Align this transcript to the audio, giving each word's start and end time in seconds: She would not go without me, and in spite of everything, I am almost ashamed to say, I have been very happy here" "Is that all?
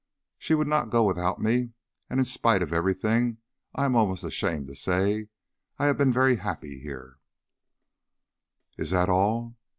She 0.39 0.55
would 0.55 0.67
not 0.67 0.89
go 0.89 1.03
without 1.03 1.39
me, 1.39 1.73
and 2.09 2.17
in 2.19 2.25
spite 2.25 2.63
of 2.63 2.73
everything, 2.73 3.37
I 3.75 3.85
am 3.85 3.95
almost 3.95 4.23
ashamed 4.23 4.65
to 4.69 4.75
say, 4.75 5.27
I 5.77 5.85
have 5.85 5.99
been 5.99 6.11
very 6.11 6.37
happy 6.37 6.79
here" 6.79 7.19
"Is 8.79 8.89
that 8.89 9.09
all? 9.09 9.57